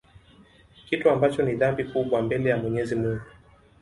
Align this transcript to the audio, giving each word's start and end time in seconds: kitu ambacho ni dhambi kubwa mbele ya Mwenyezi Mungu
kitu 0.89 1.09
ambacho 1.09 1.43
ni 1.43 1.55
dhambi 1.55 1.83
kubwa 1.83 2.21
mbele 2.21 2.49
ya 2.49 2.57
Mwenyezi 2.57 2.95
Mungu 2.95 3.21